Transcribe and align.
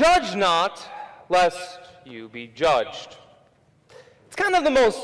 Judge 0.00 0.34
not, 0.34 0.88
lest 1.28 1.78
you 2.06 2.30
be 2.30 2.46
judged. 2.46 3.18
It's 4.26 4.34
kind 4.34 4.54
of 4.54 4.64
the 4.64 4.70
most 4.70 4.98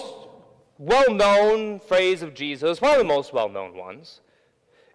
well 0.79 1.13
known 1.13 1.81
phrase 1.81 2.23
of 2.23 2.33
Jesus, 2.33 2.81
one 2.81 2.93
of 2.93 2.99
the 2.99 3.05
most 3.05 3.35
well 3.35 3.51
known 3.51 3.77
ones. 3.77 4.23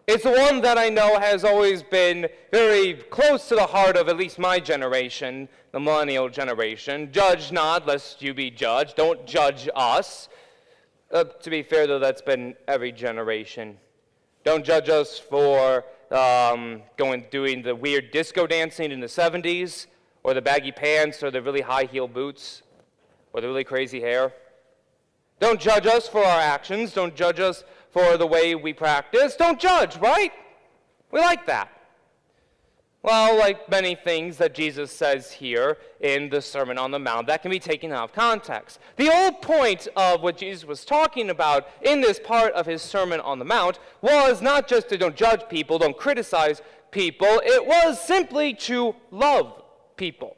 It's 0.07 0.23
the 0.23 0.31
one 0.31 0.61
that 0.61 0.79
I 0.79 0.89
know 0.89 1.19
has 1.19 1.43
always 1.43 1.83
been 1.83 2.27
very 2.51 2.95
close 2.95 3.47
to 3.49 3.55
the 3.55 3.67
heart 3.67 3.95
of 3.95 4.09
at 4.09 4.17
least 4.17 4.39
my 4.39 4.59
generation, 4.59 5.47
the 5.71 5.79
millennial 5.79 6.29
generation. 6.29 7.11
Judge 7.11 7.51
not, 7.51 7.85
lest 7.85 8.23
you 8.23 8.33
be 8.33 8.49
judged. 8.49 8.95
Don't 8.95 9.27
judge 9.27 9.69
us. 9.75 10.29
Uh, 11.11 11.25
to 11.25 11.49
be 11.51 11.61
fair, 11.61 11.85
though, 11.85 11.99
that's 11.99 12.23
been 12.23 12.55
every 12.67 12.91
generation. 12.91 13.77
Don't 14.43 14.65
judge 14.65 14.89
us 14.89 15.19
for 15.19 15.85
um, 16.09 16.81
going 16.97 17.25
doing 17.29 17.61
the 17.61 17.75
weird 17.75 18.09
disco 18.09 18.47
dancing 18.47 18.91
in 18.91 18.99
the 18.99 19.07
70s, 19.07 19.85
or 20.23 20.33
the 20.33 20.41
baggy 20.41 20.71
pants, 20.71 21.23
or 21.23 21.31
the 21.31 21.41
really 21.41 21.61
high 21.61 21.85
heel 21.85 22.07
boots, 22.07 22.63
or 23.33 23.41
the 23.41 23.47
really 23.47 23.63
crazy 23.63 24.01
hair. 24.01 24.33
Don't 25.39 25.59
judge 25.59 25.87
us 25.87 26.07
for 26.07 26.23
our 26.23 26.39
actions. 26.39 26.93
Don't 26.93 27.15
judge 27.15 27.39
us 27.39 27.63
for 27.91 28.17
the 28.17 28.27
way 28.27 28.53
we 28.55 28.73
practice. 28.73 29.35
Don't 29.35 29.59
judge, 29.59 29.97
right? 29.97 30.31
We 31.11 31.19
like 31.19 31.45
that. 31.47 31.69
Well, 33.03 33.35
like 33.39 33.67
many 33.67 33.95
things 33.95 34.37
that 34.37 34.53
Jesus 34.53 34.91
says 34.91 35.31
here 35.31 35.79
in 36.01 36.29
the 36.29 36.39
Sermon 36.39 36.77
on 36.77 36.91
the 36.91 36.99
Mount, 36.99 37.25
that 37.27 37.41
can 37.41 37.49
be 37.49 37.57
taken 37.57 37.91
out 37.91 38.03
of 38.03 38.13
context. 38.13 38.79
The 38.95 39.07
whole 39.07 39.31
point 39.31 39.87
of 39.95 40.21
what 40.21 40.37
Jesus 40.37 40.65
was 40.65 40.85
talking 40.85 41.31
about 41.31 41.67
in 41.81 42.01
this 42.01 42.19
part 42.19 42.53
of 42.53 42.67
his 42.67 42.83
Sermon 42.83 43.19
on 43.21 43.39
the 43.39 43.45
Mount 43.45 43.79
was 44.01 44.43
not 44.43 44.67
just 44.67 44.87
to 44.89 44.97
don't 44.99 45.15
judge 45.15 45.41
people, 45.49 45.79
don't 45.79 45.97
criticize 45.97 46.61
people, 46.91 47.41
it 47.43 47.65
was 47.65 47.99
simply 47.99 48.53
to 48.53 48.95
love 49.09 49.60
people, 50.01 50.35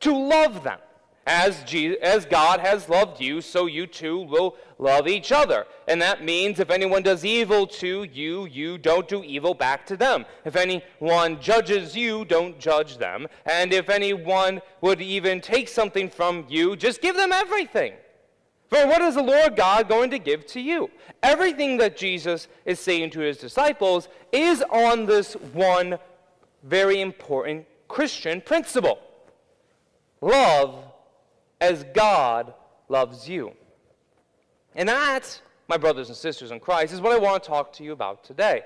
to 0.00 0.16
love 0.16 0.64
them. 0.64 0.78
As, 1.26 1.62
Jesus, 1.64 1.98
as 2.00 2.24
God 2.24 2.60
has 2.60 2.88
loved 2.88 3.20
you, 3.20 3.42
so 3.42 3.66
you 3.66 3.86
too 3.86 4.20
will 4.20 4.56
love 4.78 5.06
each 5.06 5.32
other. 5.32 5.66
And 5.86 6.00
that 6.00 6.24
means 6.24 6.60
if 6.60 6.70
anyone 6.70 7.02
does 7.02 7.22
evil 7.22 7.66
to 7.82 8.04
you, 8.04 8.46
you 8.46 8.78
don't 8.78 9.06
do 9.06 9.22
evil 9.22 9.52
back 9.52 9.84
to 9.86 9.98
them. 9.98 10.24
If 10.46 10.56
anyone 10.56 11.40
judges 11.42 11.94
you, 11.94 12.24
don't 12.24 12.58
judge 12.58 12.96
them. 12.96 13.26
And 13.44 13.74
if 13.74 13.90
anyone 13.90 14.62
would 14.80 15.02
even 15.02 15.42
take 15.42 15.68
something 15.68 16.08
from 16.08 16.46
you, 16.48 16.74
just 16.74 17.02
give 17.02 17.16
them 17.16 17.32
everything. 17.32 17.94
For 18.70 18.86
what 18.86 19.02
is 19.02 19.16
the 19.16 19.22
Lord 19.22 19.56
God 19.56 19.88
going 19.88 20.10
to 20.10 20.18
give 20.18 20.46
to 20.46 20.60
you? 20.60 20.90
Everything 21.22 21.76
that 21.78 21.98
Jesus 21.98 22.48
is 22.64 22.80
saying 22.80 23.10
to 23.10 23.20
his 23.20 23.36
disciples 23.36 24.08
is 24.32 24.62
on 24.70 25.04
this 25.04 25.34
one 25.52 25.98
very 26.62 27.00
important 27.02 27.66
Christian 27.88 28.40
principle 28.40 28.98
love 30.20 30.84
as 31.60 31.84
God 31.94 32.54
loves 32.88 33.28
you. 33.28 33.52
And 34.74 34.88
that, 34.88 35.40
my 35.68 35.76
brothers 35.76 36.08
and 36.08 36.16
sisters 36.16 36.50
in 36.50 36.60
Christ, 36.60 36.92
is 36.92 37.00
what 37.00 37.12
I 37.12 37.18
want 37.18 37.42
to 37.42 37.48
talk 37.48 37.72
to 37.74 37.84
you 37.84 37.92
about 37.92 38.24
today. 38.24 38.62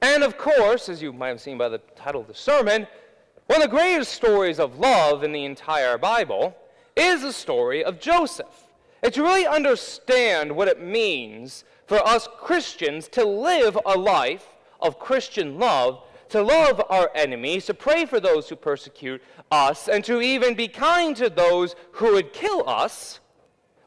And 0.00 0.22
of 0.22 0.36
course, 0.36 0.88
as 0.88 1.00
you 1.00 1.12
might 1.12 1.28
have 1.28 1.40
seen 1.40 1.56
by 1.56 1.68
the 1.68 1.78
title 1.96 2.20
of 2.20 2.26
the 2.26 2.34
sermon, 2.34 2.86
one 3.46 3.62
of 3.62 3.70
the 3.70 3.76
greatest 3.76 4.12
stories 4.12 4.58
of 4.58 4.78
love 4.78 5.24
in 5.24 5.32
the 5.32 5.44
entire 5.44 5.98
Bible 5.98 6.56
is 6.96 7.22
the 7.22 7.32
story 7.32 7.84
of 7.84 8.00
Joseph. 8.00 8.66
And 9.02 9.12
to 9.14 9.22
really 9.22 9.46
understand 9.46 10.54
what 10.54 10.68
it 10.68 10.80
means 10.80 11.64
for 11.86 11.98
us 12.06 12.28
Christians 12.38 13.08
to 13.08 13.24
live 13.24 13.78
a 13.84 13.98
life 13.98 14.46
of 14.80 14.98
Christian 14.98 15.58
love, 15.58 16.02
to 16.32 16.42
love 16.42 16.82
our 16.90 17.10
enemies, 17.14 17.66
to 17.66 17.74
pray 17.74 18.04
for 18.06 18.18
those 18.18 18.48
who 18.48 18.56
persecute 18.56 19.22
us, 19.50 19.88
and 19.88 20.04
to 20.04 20.20
even 20.20 20.54
be 20.54 20.66
kind 20.66 21.16
to 21.16 21.30
those 21.30 21.76
who 21.92 22.14
would 22.14 22.32
kill 22.32 22.68
us, 22.68 23.20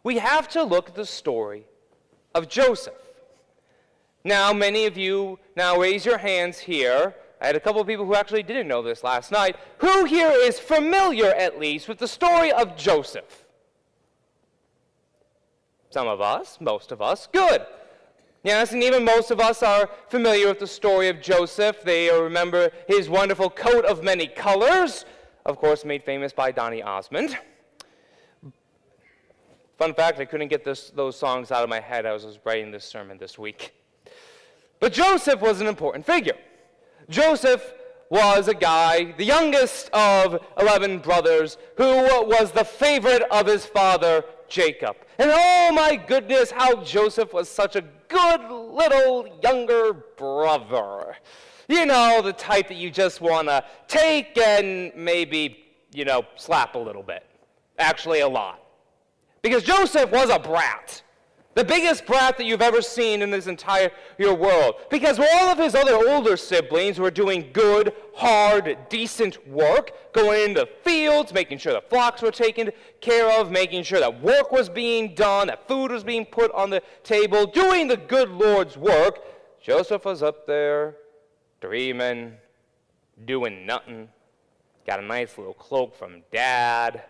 we 0.03 0.19
have 0.19 0.47
to 0.49 0.63
look 0.63 0.89
at 0.89 0.95
the 0.95 1.05
story 1.05 1.65
of 2.33 2.47
Joseph. 2.47 2.93
Now, 4.23 4.53
many 4.53 4.85
of 4.85 4.97
you 4.97 5.39
now 5.55 5.77
raise 5.77 6.05
your 6.05 6.19
hands 6.19 6.59
here. 6.59 7.15
I 7.41 7.47
had 7.47 7.55
a 7.55 7.59
couple 7.59 7.81
of 7.81 7.87
people 7.87 8.05
who 8.05 8.15
actually 8.15 8.43
didn't 8.43 8.67
know 8.67 8.81
this 8.81 9.03
last 9.03 9.31
night. 9.31 9.55
Who 9.79 10.05
here 10.05 10.31
is 10.31 10.59
familiar, 10.59 11.27
at 11.27 11.59
least, 11.59 11.87
with 11.87 11.97
the 11.97 12.07
story 12.07 12.51
of 12.51 12.77
Joseph? 12.77 13.45
Some 15.89 16.07
of 16.07 16.21
us, 16.21 16.59
most 16.59 16.91
of 16.91 17.01
us. 17.01 17.27
Good. 17.31 17.65
Yes, 18.45 18.73
and 18.73 18.83
even 18.83 19.03
most 19.03 19.31
of 19.31 19.39
us 19.39 19.63
are 19.63 19.89
familiar 20.07 20.47
with 20.47 20.59
the 20.59 20.67
story 20.67 21.09
of 21.09 21.19
Joseph. 21.19 21.81
They 21.83 22.11
remember 22.11 22.69
his 22.87 23.09
wonderful 23.09 23.49
coat 23.49 23.85
of 23.85 24.03
many 24.03 24.27
colors, 24.27 25.03
of 25.47 25.57
course, 25.57 25.83
made 25.83 26.03
famous 26.03 26.31
by 26.31 26.51
Donny 26.51 26.83
Osmond. 26.83 27.35
Fun 29.79 29.95
fact, 29.95 30.19
I 30.19 30.25
couldn't 30.25 30.49
get 30.49 30.63
this, 30.63 30.91
those 30.91 31.17
songs 31.17 31.51
out 31.51 31.63
of 31.63 31.69
my 31.69 31.79
head. 31.79 32.05
As 32.05 32.23
I 32.23 32.27
was 32.27 32.39
writing 32.45 32.69
this 32.69 32.85
sermon 32.85 33.17
this 33.17 33.39
week. 33.39 33.73
But 34.79 34.93
Joseph 34.93 35.41
was 35.41 35.59
an 35.59 35.65
important 35.65 36.05
figure. 36.05 36.37
Joseph 37.09 37.73
was 38.09 38.47
a 38.47 38.53
guy, 38.53 39.13
the 39.17 39.25
youngest 39.25 39.89
of 39.91 40.45
11 40.59 40.99
brothers, 40.99 41.57
who 41.77 41.83
was 41.83 42.51
the 42.51 42.63
favorite 42.63 43.23
of 43.31 43.47
his 43.47 43.65
father, 43.65 44.23
Jacob. 44.47 44.95
And 45.17 45.31
oh 45.33 45.71
my 45.73 45.95
goodness, 45.95 46.51
how 46.51 46.83
Joseph 46.83 47.33
was 47.33 47.49
such 47.49 47.75
a 47.75 47.83
good 48.07 48.41
little 48.49 49.27
younger 49.43 49.93
brother. 49.93 51.15
You 51.67 51.85
know, 51.85 52.21
the 52.21 52.33
type 52.33 52.67
that 52.67 52.77
you 52.77 52.91
just 52.91 53.21
want 53.21 53.47
to 53.47 53.63
take 53.87 54.37
and 54.37 54.91
maybe, 54.95 55.65
you 55.93 56.05
know, 56.05 56.23
slap 56.35 56.75
a 56.75 56.79
little 56.79 57.03
bit. 57.03 57.25
Actually, 57.79 58.19
a 58.19 58.27
lot. 58.27 58.61
Because 59.41 59.63
Joseph 59.63 60.11
was 60.11 60.29
a 60.29 60.39
brat. 60.39 61.01
The 61.55 61.63
biggest 61.63 62.05
brat 62.05 62.37
that 62.37 62.45
you've 62.45 62.61
ever 62.61 62.81
seen 62.81 63.21
in 63.21 63.31
this 63.31 63.47
entire 63.47 63.89
your 64.17 64.35
world. 64.35 64.75
Because 64.89 65.17
all 65.17 65.47
of 65.47 65.57
his 65.57 65.73
other 65.73 65.95
older 65.95 66.35
siblings 66.35 66.99
were 66.99 67.09
doing 67.09 67.49
good, 67.53 67.93
hard, 68.13 68.77
decent 68.89 69.47
work, 69.47 69.91
going 70.11 70.49
into 70.49 70.67
fields, 70.83 71.33
making 71.33 71.59
sure 71.59 71.71
the 71.71 71.81
flocks 71.89 72.21
were 72.21 72.31
taken 72.31 72.71
care 72.99 73.39
of, 73.39 73.51
making 73.51 73.83
sure 73.83 74.01
that 74.01 74.21
work 74.21 74.51
was 74.51 74.67
being 74.67 75.15
done, 75.15 75.47
that 75.47 75.65
food 75.65 75.91
was 75.91 76.03
being 76.03 76.25
put 76.25 76.51
on 76.51 76.69
the 76.69 76.83
table, 77.03 77.45
doing 77.45 77.87
the 77.87 77.97
good 77.97 78.29
Lord's 78.29 78.75
work. 78.75 79.19
Joseph 79.61 80.03
was 80.03 80.21
up 80.21 80.45
there, 80.45 80.97
dreaming, 81.61 82.33
doing 83.23 83.65
nothing. 83.65 84.09
Got 84.85 84.99
a 84.99 85.03
nice 85.03 85.37
little 85.37 85.53
cloak 85.53 85.95
from 85.95 86.21
dad 86.33 87.05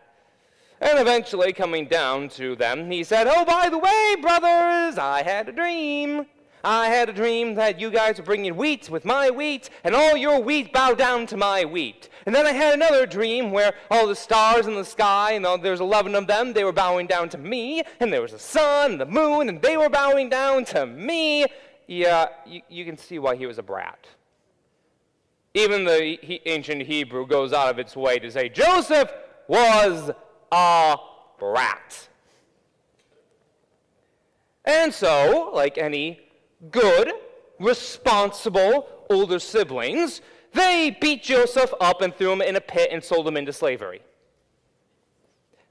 and 0.81 1.00
eventually, 1.00 1.53
coming 1.53 1.88
down 1.88 2.30
to 2.30 2.56
them, 2.56 2.91
he 2.91 3.03
said, 3.03 3.28
Oh, 3.28 3.46
by 3.46 3.69
the 3.69 3.78
way, 3.78 4.16
brothers, 4.22 4.97
I 4.97 5.24
had 5.24 5.50
a 5.50 5.52
dream. 5.52 6.25
I 6.66 6.88
had 6.88 7.09
a 7.09 7.13
dream 7.13 7.53
that 7.56 7.80
you 7.80 7.91
guys 7.91 8.18
were 8.18 8.24
bringing 8.24 8.56
wheat 8.56 8.90
with 8.90 9.06
my 9.06 9.30
wheat, 9.30 9.69
and 9.84 9.96
all 9.96 10.18
your 10.18 10.40
wheat 10.40 10.74
bowed 10.74 10.97
down 10.97 11.28
to 11.28 11.38
my 11.38 11.64
wheat. 11.64 12.09
And 12.25 12.34
then 12.34 12.47
I 12.47 12.53
had 12.53 12.74
another 12.74 13.06
dream 13.06 13.52
where 13.52 13.75
all 13.91 14.08
the 14.08 14.16
stars 14.16 14.66
in 14.66 14.74
the 14.74 14.84
sky, 14.84 15.34
and 15.34 15.46
all, 15.46 15.59
there 15.59 15.72
was 15.72 15.80
11 15.80 16.16
of 16.16 16.25
them, 16.25 16.53
they 16.53 16.64
were 16.64 16.72
bowing 16.72 17.06
down 17.06 17.30
to 17.30 17.38
me, 17.38 17.84
and 18.00 18.12
there 18.12 18.22
was 18.22 18.31
the 18.31 18.40
sun 18.40 18.94
and 18.94 19.02
the 19.02 19.06
moon, 19.06 19.47
and 19.47 19.62
they 19.62 19.78
were 19.78 19.90
bowing 19.90 20.28
down 20.28 20.66
to 20.66 20.88
me. 20.88 21.46
Yeah, 21.88 22.30
you, 22.47 22.62
you 22.68 22.84
can 22.84 22.97
see 22.97 23.19
why 23.19 23.35
he 23.35 23.46
was 23.46 23.59
a 23.59 23.64
brat. 23.64 24.08
Even 25.53 25.85
the 25.85 26.18
he, 26.22 26.41
ancient 26.47 26.81
Hebrew 26.81 27.28
goes 27.28 27.53
out 27.53 27.69
of 27.69 27.78
its 27.78 27.96
way 27.96 28.18
to 28.18 28.31
say 28.31 28.50
Joseph 28.50 29.12
was 29.47 30.09
a 30.52 30.98
brat. 31.40 32.08
And 34.66 34.94
so, 34.94 35.52
like 35.54 35.78
any 35.78 36.20
good, 36.72 37.12
responsible 37.60 38.88
older 39.10 39.40
siblings, 39.40 40.22
they 40.54 40.98
beat 41.00 41.24
Joseph 41.24 41.74
up 41.80 42.02
and 42.02 42.16
threw 42.16 42.32
him 42.32 42.42
in 42.42 42.56
a 42.56 42.62
pit 42.62 42.90
and 42.92 43.04
sold 43.04 43.28
him 43.28 43.38
into 43.38 43.54
slavery. 43.54 44.02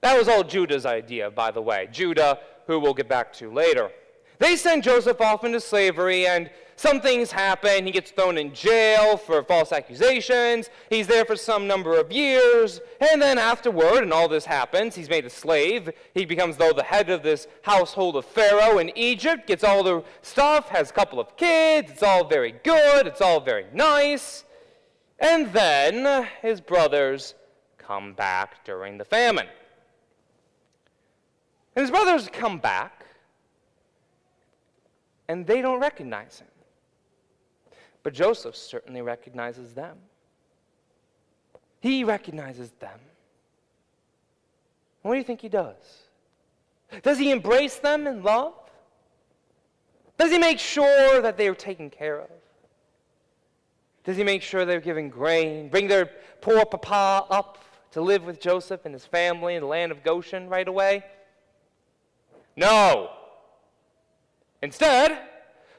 That 0.03 0.19
was 0.19 0.29
all 0.29 0.45
Judah's 0.45 0.85
idea, 0.85 1.31
by 1.31 1.51
the 1.51 1.63
way. 1.63 1.89
Judah, 1.91 2.39
who 2.67 2.79
we'll 2.79 2.95
get 2.95 3.09
back 3.09 3.33
to 3.35 3.51
later. 3.51 3.91
They 4.39 4.57
send 4.57 4.83
Joseph 4.83 5.21
off 5.21 5.45
into 5.45 5.61
slavery, 5.61 6.27
and 6.27 6.51
some 6.77 7.01
things 7.01 7.31
happen. 7.31 7.87
He 7.87 7.93
gets 7.93 8.11
thrown 8.11 8.37
in 8.37 8.53
jail 8.53 9.17
for 9.17 9.43
false 9.43 9.73
accusations. 9.73 10.71
He's 10.91 11.07
there 11.07 11.25
for 11.25 11.37
some 11.37 11.67
number 11.67 11.99
of 11.99 12.11
years. 12.11 12.81
And 13.01 13.23
then 13.23 13.39
afterward, 13.39 14.03
and 14.03 14.13
all 14.13 14.29
this 14.29 14.45
happens, 14.45 14.95
he's 14.95 15.09
made 15.09 15.25
a 15.25 15.31
slave. 15.31 15.91
He 16.15 16.25
becomes, 16.25 16.57
though, 16.57 16.73
the 16.73 16.83
head 16.83 17.11
of 17.11 17.23
this 17.23 17.47
household 17.63 18.17
of 18.17 18.25
Pharaoh 18.25 18.79
in 18.79 18.97
Egypt, 18.97 19.47
gets 19.47 19.63
all 19.63 19.83
the 19.83 20.03
stuff, 20.23 20.69
has 20.69 20.91
a 20.91 20.93
couple 20.93 21.21
of 21.21 21.37
kids. 21.37 21.93
It's 21.93 22.03
all 22.03 22.25
very 22.25 22.53
good. 22.65 23.07
It's 23.07 23.21
all 23.21 23.41
very 23.41 23.67
nice. 23.73 24.45
And 25.19 25.53
then 25.53 26.29
his 26.43 26.61
brothers 26.61 27.35
come 27.79 28.15
back 28.15 28.65
during 28.65 28.99
the 28.99 29.05
famine. 29.05 29.47
And 31.77 31.83
his 31.83 31.91
brothers 31.91 32.29
come 32.33 32.59
back, 32.59 33.05
and 35.29 35.47
they 35.47 35.61
don't 35.61 35.81
recognize 35.81 36.41
him. 36.41 36.49
But 38.05 38.13
Joseph 38.13 38.55
certainly 38.55 39.03
recognizes 39.03 39.75
them. 39.75 39.97
He 41.81 42.05
recognizes 42.05 42.71
them. 42.79 43.01
What 45.03 45.15
do 45.15 45.19
you 45.19 45.25
think 45.25 45.41
he 45.41 45.49
does? 45.49 45.75
Does 47.03 47.19
he 47.19 47.31
embrace 47.31 47.77
them 47.77 48.07
in 48.07 48.23
love? 48.23 48.55
Does 50.19 50.31
he 50.31 50.39
make 50.39 50.59
sure 50.59 51.21
that 51.21 51.37
they 51.37 51.49
are 51.49 51.55
taken 51.55 51.91
care 51.91 52.21
of? 52.21 52.31
Does 54.05 54.17
he 54.17 54.23
make 54.23 54.43
sure 54.43 54.65
they're 54.65 54.81
given 54.81 55.09
grain? 55.09 55.69
Bring 55.69 55.89
their 55.89 56.11
poor 56.41 56.65
papa 56.67 57.27
up 57.31 57.65
to 57.93 58.03
live 58.03 58.25
with 58.25 58.39
Joseph 58.39 58.85
and 58.85 58.93
his 58.93 59.07
family 59.07 59.55
in 59.55 59.63
the 59.63 59.67
land 59.67 59.91
of 59.93 60.05
Goshen 60.05 60.49
right 60.49 60.69
away? 60.69 61.05
No. 62.55 63.11
Instead, 64.63 65.19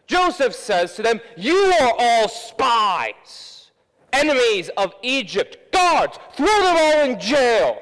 Joseph 0.07 0.53
says 0.53 0.95
to 0.95 1.01
them, 1.01 1.19
You 1.35 1.73
are 1.81 1.93
all 1.97 2.27
spies, 2.27 3.71
enemies 4.13 4.69
of 4.77 4.93
Egypt, 5.01 5.71
guards, 5.71 6.17
throw 6.35 6.45
them 6.45 6.75
all 6.77 7.01
in 7.05 7.19
jail. 7.19 7.81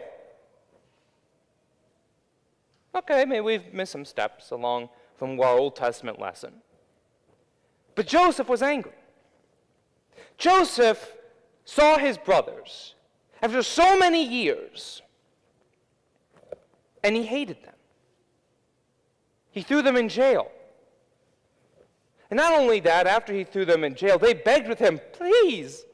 Okay, 2.95 3.25
maybe 3.25 3.41
we've 3.41 3.73
missed 3.73 3.91
some 3.91 4.05
steps 4.05 4.51
along 4.51 4.89
from 5.17 5.39
our 5.39 5.57
Old 5.57 5.75
Testament 5.75 6.19
lesson. 6.19 6.53
But 7.95 8.07
Joseph 8.07 8.47
was 8.47 8.61
angry. 8.61 8.91
Joseph 10.37 11.13
saw 11.65 11.97
his 11.97 12.17
brothers 12.17 12.95
after 13.41 13.61
so 13.61 13.97
many 13.97 14.23
years, 14.23 15.01
and 17.03 17.15
he 17.15 17.23
hated 17.23 17.61
them. 17.63 17.73
He 19.51 19.61
threw 19.61 19.81
them 19.81 19.95
in 19.95 20.09
jail. 20.09 20.49
And 22.33 22.39
not 22.39 22.59
only 22.59 22.79
that, 22.79 23.05
after 23.05 23.31
he 23.31 23.43
threw 23.43 23.63
them 23.63 23.83
in 23.83 23.93
jail, 23.93 24.17
they 24.17 24.33
begged 24.33 24.67
with 24.67 24.79
him, 24.79 24.99
please, 25.11 25.85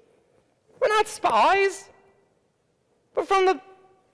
we're 0.80 0.88
not 0.88 1.06
spies. 1.06 1.90
We're 3.14 3.26
from 3.26 3.46
the, 3.46 3.60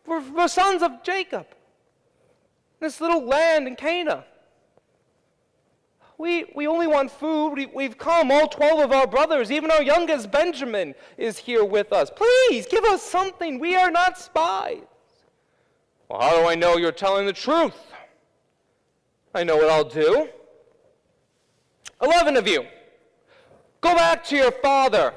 we're 0.07 0.47
sons 0.47 0.81
of 0.81 1.03
Jacob. 1.03 1.45
This 2.79 2.99
little 2.99 3.23
land 3.23 3.67
in 3.67 3.75
Canaan. 3.75 4.23
We, 6.17 6.45
we 6.55 6.65
only 6.65 6.87
want 6.87 7.11
food. 7.11 7.49
We, 7.49 7.67
we've 7.67 7.99
come, 7.99 8.31
all 8.31 8.47
12 8.47 8.79
of 8.79 8.91
our 8.91 9.05
brothers. 9.05 9.51
Even 9.51 9.69
our 9.69 9.83
youngest 9.83 10.31
Benjamin 10.31 10.95
is 11.19 11.37
here 11.37 11.63
with 11.63 11.93
us. 11.93 12.09
Please 12.09 12.65
give 12.65 12.85
us 12.85 13.03
something. 13.03 13.59
We 13.59 13.75
are 13.75 13.91
not 13.91 14.17
spies. 14.17 14.81
Well, 16.09 16.21
how 16.21 16.41
do 16.41 16.47
I 16.47 16.55
know 16.55 16.77
you're 16.77 16.91
telling 16.91 17.27
the 17.27 17.33
truth? 17.33 17.77
I 19.35 19.43
know 19.43 19.57
what 19.57 19.69
I'll 19.69 19.87
do. 19.87 20.29
11 22.01 22.37
of 22.37 22.47
you, 22.47 22.65
go 23.81 23.95
back 23.95 24.23
to 24.25 24.35
your 24.35 24.51
father 24.51 25.13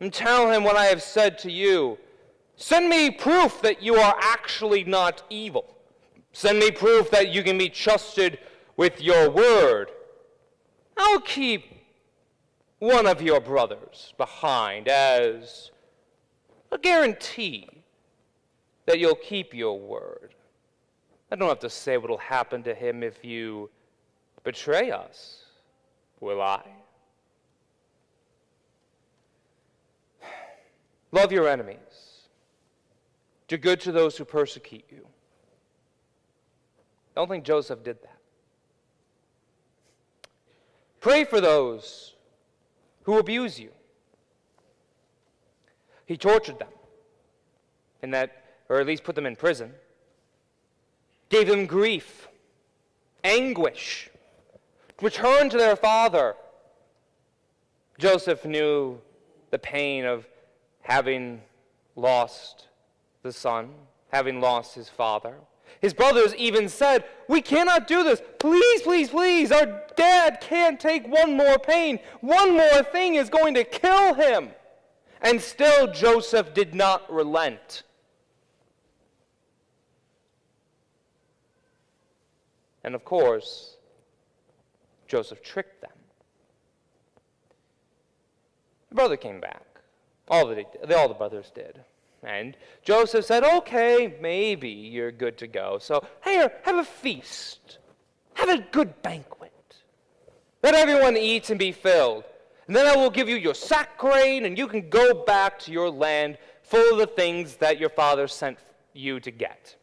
and 0.00 0.12
tell 0.12 0.50
him 0.50 0.64
what 0.64 0.76
I 0.76 0.86
have 0.86 1.02
said 1.02 1.38
to 1.40 1.52
you. 1.52 1.98
Send 2.56 2.88
me 2.88 3.10
proof 3.10 3.62
that 3.62 3.82
you 3.82 3.96
are 3.96 4.16
actually 4.20 4.84
not 4.84 5.22
evil. 5.30 5.76
Send 6.32 6.58
me 6.58 6.70
proof 6.70 7.10
that 7.10 7.28
you 7.30 7.42
can 7.42 7.58
be 7.58 7.68
trusted 7.68 8.38
with 8.76 9.00
your 9.00 9.30
word. 9.30 9.90
I'll 10.96 11.20
keep 11.20 11.64
one 12.78 13.06
of 13.06 13.22
your 13.22 13.40
brothers 13.40 14.14
behind 14.18 14.88
as 14.88 15.70
a 16.70 16.78
guarantee 16.78 17.68
that 18.86 18.98
you'll 18.98 19.14
keep 19.16 19.54
your 19.54 19.78
word. 19.78 20.34
I 21.30 21.36
don't 21.36 21.48
have 21.48 21.58
to 21.60 21.70
say 21.70 21.98
what 21.98 22.10
will 22.10 22.18
happen 22.18 22.62
to 22.62 22.74
him 22.74 23.02
if 23.02 23.24
you 23.24 23.68
betray 24.44 24.90
us, 24.90 25.44
will 26.20 26.40
I? 26.40 26.62
Love 31.12 31.32
your 31.32 31.48
enemies. 31.48 31.78
Do 33.46 33.56
good 33.56 33.80
to 33.80 33.92
those 33.92 34.16
who 34.16 34.24
persecute 34.24 34.84
you. 34.90 35.06
I 37.16 37.20
don't 37.20 37.28
think 37.28 37.44
Joseph 37.44 37.82
did 37.82 38.00
that. 38.02 38.18
Pray 41.00 41.24
for 41.24 41.40
those 41.40 42.14
who 43.04 43.18
abuse 43.18 43.58
you. 43.58 43.70
He 46.04 46.16
tortured 46.16 46.58
them, 46.58 46.68
in 48.02 48.10
that, 48.10 48.44
or 48.68 48.80
at 48.80 48.86
least 48.86 49.04
put 49.04 49.14
them 49.14 49.26
in 49.26 49.36
prison, 49.36 49.72
gave 51.28 51.48
them 51.48 51.66
grief, 51.66 52.28
anguish, 53.24 54.10
returned 55.00 55.50
to 55.52 55.58
their 55.58 55.76
father. 55.76 56.34
Joseph 57.98 58.44
knew 58.44 59.00
the 59.50 59.58
pain 59.58 60.04
of 60.04 60.26
having 60.82 61.42
lost 61.96 62.68
the 63.22 63.32
son, 63.32 63.70
having 64.12 64.40
lost 64.40 64.74
his 64.74 64.88
father. 64.88 65.34
His 65.80 65.94
brothers 65.94 66.34
even 66.36 66.68
said, 66.68 67.04
We 67.28 67.40
cannot 67.40 67.86
do 67.86 68.02
this. 68.02 68.22
Please, 68.38 68.82
please, 68.82 69.10
please. 69.10 69.52
Our 69.52 69.82
dad 69.96 70.40
can't 70.40 70.80
take 70.80 71.06
one 71.06 71.36
more 71.36 71.58
pain. 71.58 72.00
One 72.20 72.56
more 72.56 72.82
thing 72.82 73.14
is 73.14 73.28
going 73.28 73.54
to 73.54 73.64
kill 73.64 74.14
him. 74.14 74.50
And 75.20 75.40
still, 75.40 75.92
Joseph 75.92 76.54
did 76.54 76.74
not 76.74 77.12
relent. 77.12 77.82
And 82.84 82.94
of 82.94 83.04
course, 83.04 83.77
Joseph 85.08 85.42
tricked 85.42 85.80
them. 85.80 85.90
The 88.90 88.94
brother 88.94 89.16
came 89.16 89.40
back. 89.40 89.64
All 90.28 90.46
the, 90.46 90.64
all 90.94 91.08
the 91.08 91.14
brothers 91.14 91.50
did. 91.54 91.80
And 92.22 92.56
Joseph 92.82 93.24
said, 93.24 93.44
Okay, 93.44 94.14
maybe 94.20 94.68
you're 94.68 95.12
good 95.12 95.38
to 95.38 95.46
go. 95.46 95.78
So, 95.80 96.04
here, 96.24 96.52
have 96.64 96.76
a 96.76 96.84
feast. 96.84 97.78
Have 98.34 98.48
a 98.48 98.58
good 98.58 99.02
banquet. 99.02 99.52
Let 100.62 100.74
everyone 100.74 101.16
eat 101.16 101.50
and 101.50 101.58
be 101.58 101.72
filled. 101.72 102.24
And 102.66 102.76
then 102.76 102.86
I 102.86 102.96
will 102.96 103.10
give 103.10 103.28
you 103.28 103.36
your 103.36 103.54
sack 103.54 103.96
grain, 103.96 104.44
and 104.44 104.58
you 104.58 104.68
can 104.68 104.90
go 104.90 105.24
back 105.24 105.58
to 105.60 105.72
your 105.72 105.88
land 105.88 106.36
full 106.62 106.92
of 106.92 106.98
the 106.98 107.06
things 107.06 107.56
that 107.56 107.78
your 107.78 107.88
father 107.88 108.28
sent 108.28 108.58
you 108.92 109.20
to 109.20 109.30
get. 109.30 109.76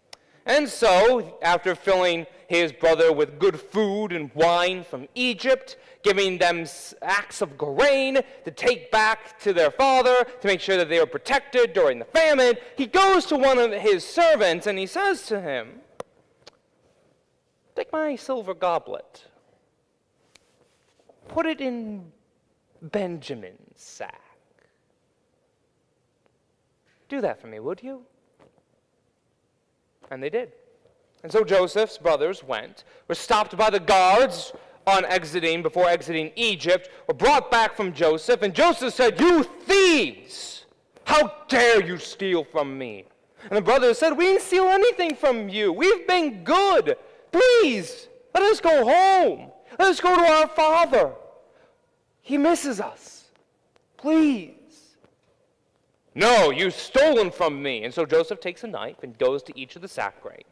And 0.46 0.70
so, 0.70 1.40
after 1.42 1.74
filling 1.74 2.28
his 2.48 2.72
brother 2.72 3.12
with 3.12 3.40
good 3.40 3.60
food 3.60 4.12
and 4.12 4.30
wine 4.36 4.84
from 4.84 5.08
Egypt, 5.16 5.78
giving 6.04 6.38
them 6.38 6.68
sacks 6.68 7.42
of 7.42 7.58
grain 7.58 8.20
to 8.44 8.52
take 8.52 8.92
back 8.92 9.40
to 9.40 9.54
their 9.54 9.72
father 9.72 10.24
to 10.42 10.48
make 10.48 10.62
sure 10.62 10.78
that 10.78 10.88
they 10.88 11.00
are 11.00 11.08
protected 11.08 11.74
during 11.74 11.98
the 11.98 12.06
famine, 12.06 12.56
he 12.78 12.86
goes 12.86 13.26
to 13.26 13.36
one 13.36 13.58
of 13.58 13.72
his 13.72 14.06
servants 14.06 14.68
and 14.68 14.78
he 14.78 14.86
says 14.86 15.24
to 15.24 15.42
him, 15.42 15.82
Take 17.76 17.92
my 17.92 18.16
silver 18.16 18.54
goblet, 18.54 19.26
put 21.28 21.48
it 21.48 21.60
in 21.60 22.12
Benjamin's 22.82 23.58
sack. 23.76 24.22
Do 27.10 27.20
that 27.22 27.42
for 27.42 27.48
me, 27.48 27.60
would 27.60 27.82
you? 27.82 28.06
And 30.12 30.22
they 30.22 30.30
did. 30.30 30.52
And 31.24 31.32
so 31.32 31.44
Joseph's 31.44 31.98
brothers 31.98 32.44
went, 32.44 32.84
were 33.08 33.16
stopped 33.16 33.58
by 33.58 33.70
the 33.70 33.80
guards 33.80 34.54
on 34.86 35.06
exiting, 35.06 35.64
before 35.64 35.90
exiting 35.90 36.32
Egypt, 36.36 36.90
were 37.08 37.14
brought 37.14 37.50
back 37.50 37.76
from 37.76 37.94
Joseph, 37.94 38.44
and 38.44 38.54
Joseph 38.54 38.94
said, 38.94 39.20
You 39.20 39.44
thieves! 39.44 40.66
How 41.06 41.34
dare 41.48 41.84
you 41.84 41.98
steal 41.98 42.44
from 42.44 42.78
me? 42.78 43.06
And 43.50 43.58
the 43.58 43.62
brothers 43.62 44.00
said, 44.00 44.18
We 44.18 44.26
didn't 44.26 44.42
steal 44.42 44.66
anything 44.66 45.16
from 45.16 45.50
you. 45.50 45.72
We've 45.72 46.08
been 46.08 46.44
good. 46.44 46.98
Please, 47.32 48.08
let 48.34 48.44
us 48.44 48.60
go 48.60 48.86
home. 48.86 49.52
Let 49.78 49.90
us 49.90 50.00
go 50.00 50.16
to 50.16 50.22
our 50.22 50.48
father. 50.48 51.12
He 52.22 52.38
misses 52.38 52.80
us. 52.80 53.26
Please. 53.98 54.55
No, 56.16 56.50
you've 56.50 56.74
stolen 56.74 57.30
from 57.30 57.62
me. 57.62 57.84
And 57.84 57.94
so 57.94 58.06
Joseph 58.06 58.40
takes 58.40 58.64
a 58.64 58.68
knife 58.68 59.04
and 59.04 59.18
goes 59.18 59.44
to 59.44 59.60
each 59.60 59.76
of 59.76 59.82
the 59.82 59.88
sack 59.90 60.22
grain, 60.22 60.46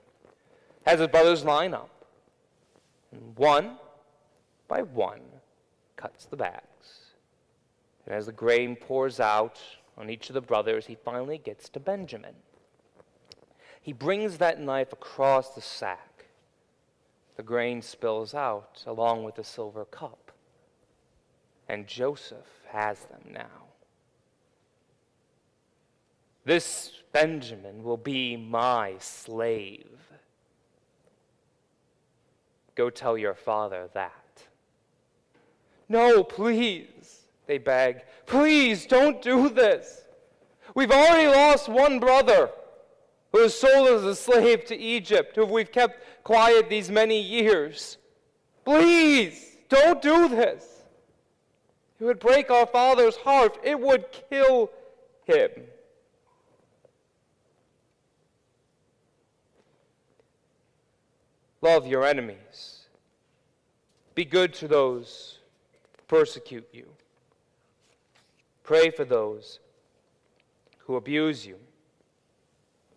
has 0.86 1.00
his 1.00 1.08
brothers 1.08 1.46
line 1.46 1.74
up, 1.74 2.06
and 3.12 3.36
one 3.38 3.78
by 4.68 4.82
one 4.82 5.22
cuts 5.96 6.26
the 6.26 6.36
bags. 6.36 7.14
And 8.06 8.14
as 8.14 8.26
the 8.26 8.34
grain 8.34 8.76
pours 8.76 9.22
out 9.22 9.60
on 9.98 10.10
each 10.10 10.30
of 10.30 10.34
the 10.34 10.42
brothers, 10.42 10.88
he 10.88 10.96
finally 10.96 11.38
gets 11.38 11.70
to 11.70 11.80
Benjamin. 11.80 12.36
He 13.82 13.94
brings 13.94 14.38
that 14.38 14.60
knife 14.60 14.92
across 14.92 15.56
the 15.56 15.62
sack. 15.62 16.26
The 17.38 17.44
grain 17.44 17.82
spills 17.82 18.34
out 18.34 18.84
along 18.86 19.24
with 19.24 19.36
the 19.36 19.44
silver 19.44 19.86
cup. 19.86 20.32
And 21.70 21.88
Joseph 21.88 22.62
has 22.70 23.00
them 23.06 23.22
now. 23.32 23.63
This 26.46 26.92
Benjamin 27.12 27.84
will 27.84 27.98
be 27.98 28.36
my 28.36 28.96
slave. 29.00 29.88
Go 32.76 32.90
tell 32.90 33.18
your 33.18 33.36
father 33.36 33.90
that. 33.94 34.12
No, 35.88 36.24
please, 36.24 37.22
they 37.46 37.60
beg. 37.60 38.02
Please 38.26 38.86
don't 38.86 39.22
do 39.22 39.50
this. 39.50 40.02
We've 40.76 40.92
already 40.92 41.28
lost 41.28 41.70
one 41.70 42.00
brother 42.00 42.50
who 43.32 43.42
was 43.42 43.58
sold 43.58 43.90
as 43.90 44.04
a 44.04 44.16
slave 44.16 44.66
to 44.66 44.76
Egypt, 44.76 45.36
who 45.36 45.46
we've 45.46 45.72
kept 45.72 46.24
quiet 46.24 46.70
these 46.70 46.90
many 46.90 47.22
years. 47.22 47.98
Please, 48.66 49.58
don't 49.70 50.02
do 50.02 50.28
this. 50.28 50.84
It 52.00 52.06
would 52.06 52.20
break 52.20 52.50
our 52.50 52.66
Father's 52.66 53.18
heart, 53.18 53.60
it 53.64 53.80
would 53.80 54.06
kill 54.30 54.72
him. 55.26 55.52
Love 61.64 61.88
your 61.88 62.06
enemies. 62.06 62.88
Be 64.16 64.26
good 64.26 64.54
to 64.56 64.68
those 64.68 65.40
who 65.96 66.02
persecute 66.10 66.68
you. 66.74 66.86
Pray 68.64 68.90
for 68.90 69.06
those 69.06 69.60
who 70.80 70.98
abuse 70.98 71.46
you. 71.46 71.56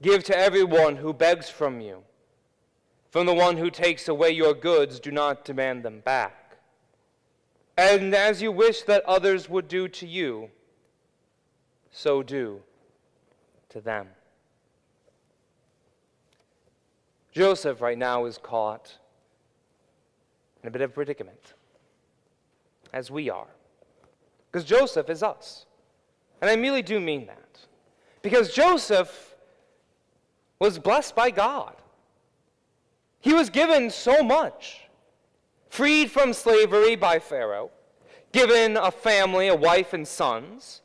Give 0.03 0.25
to 0.25 0.37
everyone 0.37 0.97
who 0.97 1.13
begs 1.13 1.49
from 1.49 1.81
you. 1.81 2.03
From 3.13 3.25
the 3.25 3.35
one 3.35 3.57
who 3.57 3.71
takes 3.71 4.09
away 4.09 4.33
your 4.33 4.53
goods, 4.53 4.99
do 4.99 5.13
not 5.13 5.45
demand 5.45 5.85
them 5.85 6.01
back. 6.01 6.57
And 7.79 8.17
as 8.17 8.43
you 8.43 8.51
wish 8.51 8.83
that 8.83 9.05
others 9.05 9.49
would 9.49 9.69
do 9.69 9.87
to 9.87 10.09
you, 10.09 10.51
so 11.93 12.21
do 12.21 12.63
to 13.69 13.81
them. 13.81 14.09
Joseph, 17.37 17.83
right 17.83 17.99
now, 17.99 18.25
is 18.25 18.39
caught 18.39 18.97
in 20.63 20.69
a 20.69 20.71
bit 20.71 20.81
of 20.81 20.95
predicament, 20.95 21.53
as 22.95 23.11
we 23.11 23.29
are. 23.29 23.49
Because 24.51 24.65
Joseph 24.65 25.11
is 25.11 25.23
us. 25.23 25.67
And 26.41 26.51
I 26.51 26.55
really 26.55 26.81
do 26.81 26.99
mean 26.99 27.27
that. 27.27 27.61
Because 28.23 28.55
Joseph 28.55 29.35
was 30.61 30.79
blessed 30.79 31.15
by 31.15 31.31
God. 31.31 31.77
He 33.21 33.35
was 33.35 33.51
given 33.51 33.91
so 33.91 34.23
much. 34.23 34.89
Freed 35.69 36.11
from 36.11 36.33
slavery 36.33 36.97
by 36.97 37.19
Pharaoh, 37.19 37.71
given 38.33 38.79
a 38.79 38.91
family, 38.91 39.49
a 39.49 39.55
wife 39.55 39.93
and 39.93 40.09
sons, 40.09 40.81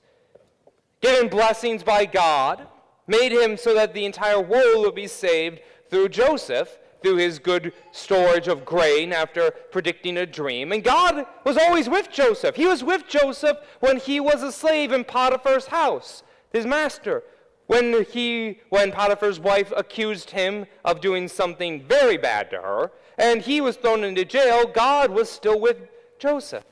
given 1.00 1.29
blessings 1.29 1.81
by 1.81 2.05
God, 2.05 2.67
made 3.08 3.31
him 3.31 3.55
so 3.55 3.74
that 3.74 3.93
the 3.93 4.03
entire 4.03 4.41
world 4.41 4.84
would 4.84 4.96
be 4.96 5.08
saved 5.08 5.62
through 5.91 6.10
Joseph, 6.10 6.79
through 7.03 7.17
his 7.17 7.38
good 7.38 7.74
storage 7.91 8.48
of 8.48 8.65
grain 8.65 9.12
after 9.12 9.51
predicting 9.71 10.17
a 10.17 10.25
dream. 10.25 10.71
And 10.71 10.83
God 10.83 11.25
was 11.43 11.57
always 11.57 11.89
with 11.89 12.10
Joseph. 12.10 12.55
He 12.55 12.65
was 12.65 12.83
with 12.83 13.07
Joseph 13.07 13.57
when 13.81 13.98
he 13.98 14.19
was 14.19 14.41
a 14.41 14.51
slave 14.51 14.91
in 14.91 15.03
Potiphar's 15.03 15.67
house, 15.67 16.24
his 16.53 16.65
master. 16.65 17.24
When, 17.67 18.05
he, 18.05 18.60
when 18.69 18.91
Potiphar's 18.91 19.39
wife 19.39 19.71
accused 19.75 20.31
him 20.31 20.65
of 20.83 21.01
doing 21.01 21.27
something 21.27 21.83
very 21.88 22.17
bad 22.17 22.50
to 22.51 22.57
her, 22.57 22.91
and 23.17 23.41
he 23.41 23.62
was 23.62 23.77
thrown 23.77 24.03
into 24.03 24.25
jail, 24.25 24.65
God 24.65 25.12
was 25.12 25.29
still 25.29 25.60
with 25.60 25.77
Joseph 26.19 26.65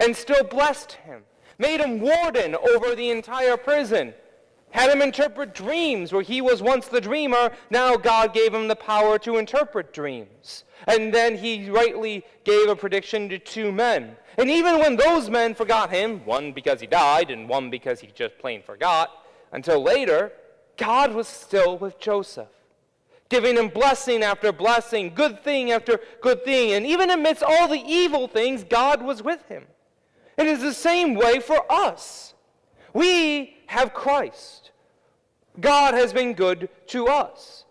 and 0.00 0.14
still 0.14 0.44
blessed 0.44 0.92
him, 0.92 1.22
made 1.58 1.80
him 1.80 2.00
warden 2.00 2.54
over 2.54 2.94
the 2.94 3.10
entire 3.10 3.56
prison 3.56 4.14
had 4.70 4.90
him 4.90 5.00
interpret 5.00 5.54
dreams 5.54 6.12
where 6.12 6.22
he 6.22 6.40
was 6.40 6.62
once 6.62 6.86
the 6.88 7.00
dreamer. 7.00 7.50
Now 7.70 7.96
God 7.96 8.34
gave 8.34 8.52
him 8.52 8.68
the 8.68 8.76
power 8.76 9.18
to 9.20 9.38
interpret 9.38 9.92
dreams. 9.92 10.64
And 10.86 11.12
then 11.12 11.38
he 11.38 11.70
rightly 11.70 12.24
gave 12.44 12.68
a 12.68 12.76
prediction 12.76 13.28
to 13.30 13.38
two 13.38 13.72
men. 13.72 14.16
And 14.36 14.50
even 14.50 14.78
when 14.78 14.96
those 14.96 15.30
men 15.30 15.54
forgot 15.54 15.90
him, 15.90 16.24
one 16.26 16.52
because 16.52 16.80
he 16.80 16.86
died 16.86 17.30
and 17.30 17.48
one 17.48 17.70
because 17.70 18.00
he 18.00 18.08
just 18.14 18.38
plain 18.38 18.62
forgot, 18.62 19.10
until 19.52 19.82
later, 19.82 20.32
God 20.76 21.14
was 21.14 21.26
still 21.26 21.78
with 21.78 21.98
Joseph, 21.98 22.48
giving 23.30 23.56
him 23.56 23.68
blessing 23.68 24.22
after 24.22 24.52
blessing, 24.52 25.14
good 25.14 25.42
thing 25.42 25.70
after 25.72 26.00
good 26.20 26.44
thing. 26.44 26.72
And 26.72 26.84
even 26.84 27.10
amidst 27.10 27.42
all 27.42 27.68
the 27.68 27.82
evil 27.86 28.28
things, 28.28 28.62
God 28.62 29.02
was 29.02 29.22
with 29.22 29.46
him. 29.48 29.64
It 30.36 30.46
is 30.46 30.60
the 30.60 30.74
same 30.74 31.14
way 31.14 31.40
for 31.40 31.64
us. 31.72 32.34
We 32.96 33.58
have 33.66 33.92
Christ. 33.92 34.70
God 35.60 35.92
has 35.92 36.14
been 36.14 36.32
good 36.32 36.70
to 36.86 37.08
us. 37.08 37.66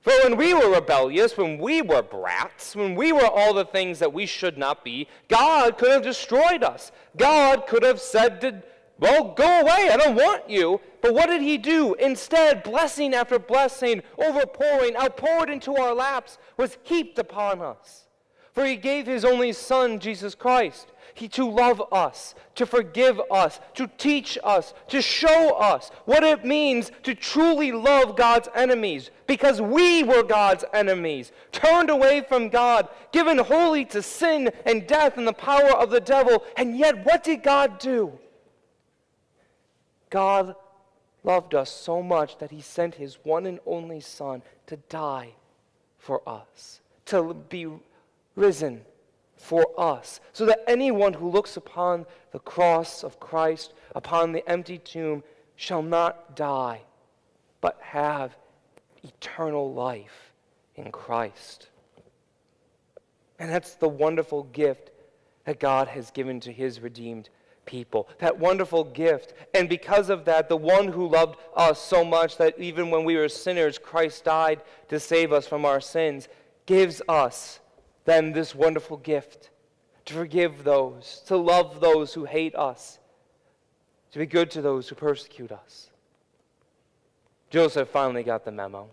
For 0.00 0.14
when 0.22 0.38
we 0.38 0.54
were 0.54 0.70
rebellious, 0.70 1.36
when 1.36 1.58
we 1.58 1.82
were 1.82 2.00
brats, 2.00 2.74
when 2.74 2.94
we 2.94 3.12
were 3.12 3.26
all 3.26 3.52
the 3.52 3.66
things 3.66 3.98
that 3.98 4.14
we 4.14 4.24
should 4.24 4.56
not 4.56 4.82
be, 4.82 5.06
God 5.28 5.76
could 5.76 5.90
have 5.90 6.02
destroyed 6.02 6.64
us. 6.64 6.92
God 7.18 7.66
could 7.66 7.82
have 7.82 8.00
said 8.00 8.40
to, 8.40 8.62
well, 8.98 9.34
go 9.34 9.60
away, 9.60 9.90
I 9.92 9.98
don't 9.98 10.16
want 10.16 10.48
you. 10.48 10.80
But 11.02 11.12
what 11.12 11.26
did 11.26 11.42
he 11.42 11.58
do? 11.58 11.92
Instead, 11.96 12.62
blessing 12.62 13.12
after 13.12 13.38
blessing, 13.38 14.02
overpouring, 14.18 14.96
outpoured 14.96 15.50
into 15.50 15.76
our 15.76 15.94
laps, 15.94 16.38
was 16.56 16.78
heaped 16.84 17.18
upon 17.18 17.60
us. 17.60 18.04
For 18.54 18.64
he 18.64 18.76
gave 18.76 19.06
his 19.06 19.26
only 19.26 19.52
Son, 19.52 19.98
Jesus 19.98 20.34
Christ, 20.34 20.92
he, 21.14 21.28
to 21.28 21.48
love 21.48 21.82
us, 21.92 22.34
to 22.56 22.66
forgive 22.66 23.20
us, 23.30 23.60
to 23.74 23.88
teach 23.98 24.36
us, 24.42 24.74
to 24.88 25.00
show 25.00 25.56
us 25.56 25.90
what 26.04 26.24
it 26.24 26.44
means 26.44 26.90
to 27.04 27.14
truly 27.14 27.72
love 27.72 28.16
God's 28.16 28.48
enemies, 28.54 29.10
because 29.26 29.60
we 29.60 30.02
were 30.02 30.22
God's 30.22 30.64
enemies, 30.72 31.32
turned 31.52 31.88
away 31.88 32.24
from 32.28 32.48
God, 32.48 32.88
given 33.12 33.38
wholly 33.38 33.84
to 33.86 34.02
sin 34.02 34.50
and 34.66 34.86
death 34.86 35.16
and 35.16 35.26
the 35.26 35.32
power 35.32 35.70
of 35.70 35.90
the 35.90 36.00
devil. 36.00 36.44
And 36.56 36.76
yet, 36.76 37.04
what 37.06 37.22
did 37.22 37.42
God 37.42 37.78
do? 37.78 38.18
God 40.10 40.56
loved 41.22 41.54
us 41.54 41.70
so 41.70 42.02
much 42.02 42.38
that 42.38 42.50
he 42.50 42.60
sent 42.60 42.96
his 42.96 43.18
one 43.24 43.46
and 43.46 43.60
only 43.66 44.00
Son 44.00 44.42
to 44.66 44.76
die 44.88 45.30
for 45.98 46.28
us, 46.28 46.80
to 47.06 47.34
be 47.48 47.68
risen 48.36 48.84
for 49.44 49.78
us, 49.78 50.20
so 50.32 50.46
that 50.46 50.64
anyone 50.66 51.12
who 51.12 51.28
looks 51.28 51.56
upon 51.58 52.06
the 52.32 52.38
cross 52.38 53.04
of 53.04 53.20
Christ, 53.20 53.74
upon 53.94 54.32
the 54.32 54.48
empty 54.48 54.78
tomb, 54.78 55.22
shall 55.54 55.82
not 55.82 56.34
die, 56.34 56.80
but 57.60 57.78
have 57.82 58.34
eternal 59.02 59.74
life 59.74 60.32
in 60.76 60.90
Christ. 60.90 61.68
And 63.38 63.50
that's 63.50 63.74
the 63.74 63.88
wonderful 63.88 64.44
gift 64.44 64.92
that 65.44 65.60
God 65.60 65.88
has 65.88 66.10
given 66.10 66.40
to 66.40 66.52
his 66.52 66.80
redeemed 66.80 67.28
people. 67.66 68.08
That 68.20 68.38
wonderful 68.38 68.84
gift. 68.84 69.34
And 69.52 69.68
because 69.68 70.08
of 70.08 70.24
that, 70.24 70.48
the 70.48 70.56
one 70.56 70.88
who 70.88 71.06
loved 71.06 71.36
us 71.54 71.78
so 71.78 72.02
much 72.02 72.38
that 72.38 72.58
even 72.58 72.90
when 72.90 73.04
we 73.04 73.16
were 73.16 73.28
sinners, 73.28 73.76
Christ 73.76 74.24
died 74.24 74.62
to 74.88 74.98
save 74.98 75.32
us 75.34 75.46
from 75.46 75.66
our 75.66 75.82
sins, 75.82 76.28
gives 76.64 77.02
us 77.08 77.60
then 78.04 78.32
this 78.32 78.54
wonderful 78.54 78.96
gift 78.96 79.50
to 80.04 80.14
forgive 80.14 80.64
those, 80.64 81.22
to 81.26 81.36
love 81.36 81.80
those 81.80 82.14
who 82.14 82.24
hate 82.24 82.54
us, 82.54 82.98
to 84.12 84.18
be 84.18 84.26
good 84.26 84.50
to 84.52 84.62
those 84.62 84.88
who 84.88 84.94
persecute 84.94 85.50
us. 85.50 85.90
Joseph 87.50 87.88
finally 87.88 88.22
got 88.22 88.44
the 88.44 88.52
memo. 88.52 88.90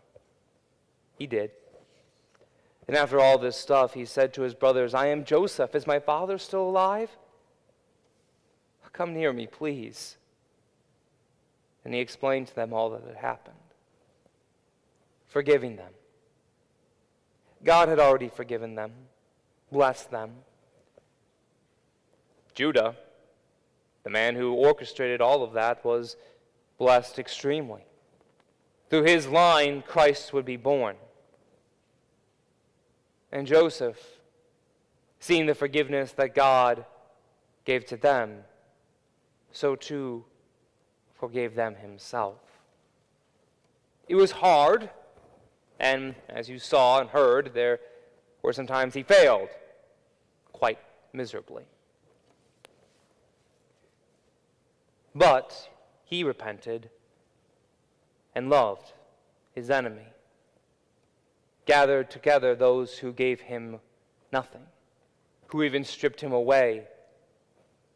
He 1.18 1.27
did. 1.27 1.51
And 2.88 2.96
after 2.96 3.20
all 3.20 3.38
this 3.38 3.58
stuff, 3.58 3.94
he 3.94 4.06
said 4.06 4.34
to 4.34 4.41
his 4.41 4.53
brothers, 4.53 4.94
I 4.94 5.08
am 5.08 5.25
Joseph. 5.25 5.75
Is 5.75 5.88
my 5.88 6.00
father 6.00 6.38
still 6.38 6.63
alive? 6.63 7.10
Come 8.94 9.13
near 9.13 9.32
me, 9.32 9.48
please. 9.48 10.18
And 11.84 11.94
he 11.94 12.00
explained 12.00 12.48
to 12.48 12.56
them 12.56 12.74
all 12.74 12.89
that 12.91 13.03
had 13.03 13.15
happened, 13.15 13.56
forgiving 15.27 15.77
them. 15.77 15.91
God 17.63 17.89
had 17.89 18.00
already 18.00 18.30
forgiven 18.30 18.75
them, 18.75 18.91
blessed 19.72 20.12
them. 20.12 20.32
Judah, 22.53 22.96
the 24.03 24.10
man 24.10 24.36
who 24.36 24.53
orchestrated 24.53 25.22
all 25.22 25.44
of 25.44 25.53
that, 25.53 25.86
was 25.86 26.18
blessed 26.77 27.20
extremely. 27.20 27.86
Through 28.89 29.03
his 29.03 29.27
line, 29.27 29.84
Christ 29.88 30.34
would 30.34 30.46
be 30.46 30.58
born. 30.58 30.96
And 33.32 33.48
Joseph, 33.48 34.00
seeing 35.20 35.46
the 35.46 35.56
forgiveness 35.56 36.12
that 36.13 36.36
God 36.36 36.86
gave 37.63 37.86
to 37.86 37.98
them, 37.98 38.39
so 39.51 39.75
too 39.75 40.25
forgave 41.13 41.56
them 41.56 41.75
himself. 41.75 42.39
It 44.08 44.15
was 44.15 44.32
hard 44.32 44.89
and 45.82 46.14
as 46.30 46.48
you 46.48 46.60
saw 46.60 47.00
and 47.00 47.10
heard, 47.10 47.56
there 47.56 47.80
were 48.44 48.54
some 48.54 48.68
times 48.68 48.94
he 48.94 49.02
failed 49.02 49.50
quite 50.54 50.78
miserably. 51.12 51.64
But 55.16 55.70
he 56.06 56.24
repented 56.24 56.92
and 58.36 58.48
loved 58.48 58.94
his 59.56 59.72
enemy, 59.72 60.06
gathered 61.66 62.12
together 62.12 62.54
those 62.54 63.00
who 63.00 63.12
gave 63.12 63.42
him 63.42 63.80
nothing, 64.32 64.68
who 65.48 65.64
even 65.64 65.84
stripped 65.84 66.22
him 66.22 66.32
away 66.32 66.84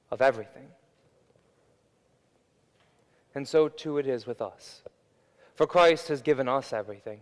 of 0.10 0.24
everything. 0.24 0.70
And 3.36 3.48
so 3.48 3.70
too 3.70 4.00
it 4.00 4.08
is 4.08 4.25
with 4.25 4.42
us. 4.42 4.82
For 5.54 5.68
Christ 5.68 6.08
has 6.08 6.24
given 6.24 6.50
us 6.50 6.74
everything 6.74 7.22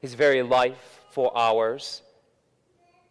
his 0.00 0.14
very 0.14 0.42
life 0.42 1.02
for 1.10 1.36
ours, 1.36 2.02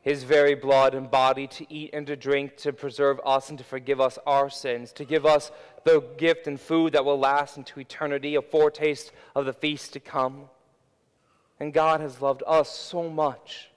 his 0.01 0.23
very 0.23 0.55
blood 0.55 0.95
and 0.95 1.09
body 1.09 1.45
to 1.47 1.71
eat 1.71 1.91
and 1.93 2.07
to 2.07 2.15
drink, 2.15 2.57
to 2.57 2.73
preserve 2.73 3.19
us 3.25 3.49
and 3.49 3.57
to 3.57 3.63
forgive 3.63 4.01
us 4.01 4.17
our 4.25 4.49
sins, 4.49 4.91
to 4.93 5.05
give 5.05 5.25
us 5.25 5.51
the 5.83 6.01
gift 6.17 6.47
and 6.47 6.59
food 6.59 6.93
that 6.93 7.05
will 7.05 7.19
last 7.19 7.57
into 7.57 7.79
eternity, 7.79 8.35
a 8.35 8.41
foretaste 8.41 9.11
of 9.35 9.45
the 9.45 9.53
feast 9.53 9.93
to 9.93 9.99
come. 9.99 10.49
And 11.59 11.73
God 11.73 12.01
has 12.01 12.21
loved 12.21 12.43
us 12.47 12.69
so 12.69 13.09
much. 13.09 13.69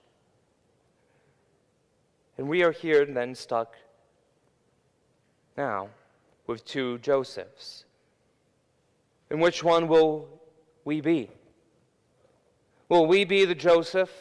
And 2.39 2.49
we 2.49 2.63
are 2.63 2.73
here 2.73 3.03
and 3.03 3.17
then 3.17 3.35
stuck 3.35 3.77
now 5.57 5.89
with 6.47 6.65
two 6.65 6.99
Josephs. 6.99 7.85
And 9.29 9.41
which 9.41 9.63
one 9.63 9.89
will 9.89 10.29
we 10.85 11.01
be? 11.01 11.31
Will 12.93 13.07
we 13.07 13.25
be 13.25 13.47
the 13.47 13.55
Joseph, 13.55 14.13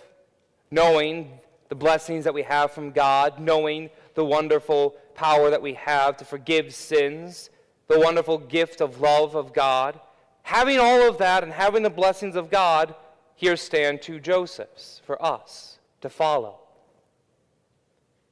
knowing 0.72 1.40
the 1.68 1.76
blessings 1.76 2.24
that 2.24 2.34
we 2.34 2.44
have 2.44 2.72
from 2.72 2.92
God, 2.92 3.38
knowing 3.38 3.90
the 4.14 4.24
wonderful 4.24 4.92
power 5.14 5.50
that 5.50 5.62
we 5.62 5.74
have 5.74 6.16
to 6.16 6.24
forgive 6.24 6.74
sins, 6.74 7.50
the 7.90 8.00
wonderful 8.00 8.38
gift 8.38 8.80
of 8.80 9.02
love 9.02 9.36
of 9.36 9.52
God? 9.52 10.00
Having 10.44 10.80
all 10.80 11.02
of 11.02 11.18
that 11.18 11.44
and 11.44 11.52
having 11.52 11.84
the 11.84 11.90
blessings 11.90 12.38
of 12.38 12.50
God, 12.50 12.96
here 13.36 13.58
stand 13.58 14.02
two 14.02 14.22
Josephs 14.22 15.02
for 15.06 15.22
us 15.22 15.80
to 16.00 16.08
follow. 16.10 16.62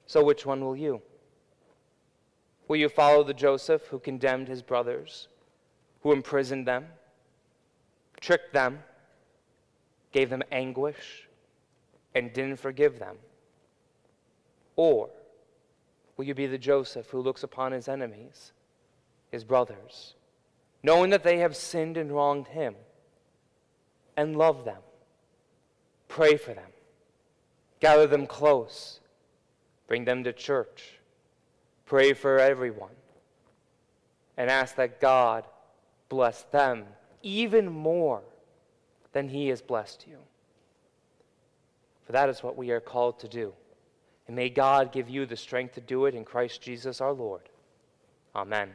So, 0.05 0.23
which 0.23 0.45
one 0.45 0.63
will 0.63 0.77
you? 0.77 1.01
Will 2.69 2.77
you 2.77 2.87
follow 2.87 3.25
the 3.25 3.33
Joseph 3.33 3.87
who 3.87 3.99
condemned 3.99 4.47
his 4.47 4.61
brothers, 4.61 5.27
who 6.01 6.13
imprisoned 6.13 6.65
them, 6.65 6.85
tricked 8.21 8.53
them, 8.53 8.79
gave 10.11 10.29
them 10.29 10.43
anguish, 10.51 11.27
and 12.15 12.33
didn't 12.33 12.57
forgive 12.57 12.99
them? 12.99 13.17
Or 14.75 15.09
will 16.17 16.25
you 16.25 16.33
be 16.33 16.47
the 16.47 16.57
Joseph 16.57 17.09
who 17.09 17.21
looks 17.21 17.43
upon 17.43 17.71
his 17.71 17.87
enemies, 17.87 18.51
his 19.31 19.43
brothers, 19.43 20.15
knowing 20.81 21.09
that 21.11 21.23
they 21.23 21.37
have 21.39 21.55
sinned 21.55 21.97
and 21.97 22.11
wronged 22.11 22.47
him, 22.47 22.75
and 24.17 24.35
love 24.35 24.65
them, 24.65 24.81
pray 26.07 26.35
for 26.37 26.53
them, 26.53 26.71
gather 27.79 28.07
them 28.07 28.25
close, 28.25 28.99
bring 29.87 30.05
them 30.05 30.23
to 30.23 30.33
church? 30.33 30.99
Pray 31.85 32.13
for 32.13 32.37
everyone 32.37 32.91
and 34.37 34.49
ask 34.49 34.75
that 34.75 35.01
God 35.01 35.43
bless 36.07 36.43
them 36.43 36.85
even 37.23 37.71
more 37.71 38.21
than 39.19 39.27
He 39.27 39.49
has 39.49 39.61
blessed 39.61 40.05
you. 40.07 40.17
For 42.05 42.13
that 42.13 42.29
is 42.29 42.41
what 42.41 42.55
we 42.55 42.71
are 42.71 42.79
called 42.79 43.19
to 43.19 43.27
do. 43.27 43.51
And 44.27 44.35
may 44.35 44.49
God 44.49 44.93
give 44.93 45.09
you 45.09 45.25
the 45.25 45.35
strength 45.35 45.75
to 45.75 45.81
do 45.81 46.05
it 46.05 46.15
in 46.15 46.23
Christ 46.23 46.61
Jesus 46.61 47.01
our 47.01 47.11
Lord. 47.11 47.49
Amen. 48.33 48.69